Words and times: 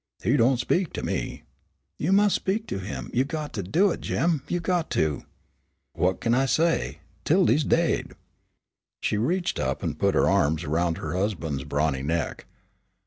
"He 0.23 0.35
don't 0.35 0.57
speak 0.57 0.93
to 0.93 1.03
me." 1.05 1.43
"You 1.99 2.11
mus' 2.11 2.33
speak 2.33 2.65
to 2.69 2.79
him; 2.79 3.11
you 3.13 3.23
got 3.23 3.53
to 3.53 3.61
do 3.61 3.91
it, 3.91 4.01
Jim; 4.01 4.41
you 4.47 4.59
got 4.59 4.89
to." 4.97 5.25
"What 5.93 6.19
kin 6.21 6.33
I 6.33 6.47
say? 6.47 6.97
'Tildy's 7.23 7.63
daid." 7.63 8.13
She 9.01 9.17
reached 9.19 9.59
up 9.59 9.83
and 9.83 9.99
put 9.99 10.15
her 10.15 10.27
arms 10.27 10.63
around 10.63 10.97
her 10.97 11.13
husband's 11.13 11.65
brawny 11.65 12.01
neck. 12.01 12.47